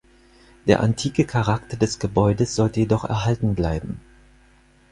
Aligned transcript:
Der 0.65 0.79
antike 0.79 1.25
Charakter 1.27 1.77
des 1.77 1.99
Gebäude 1.99 2.47
sollte 2.47 2.79
jedoch 2.79 3.05
erhalten 3.05 3.53
bleiben. 3.53 4.01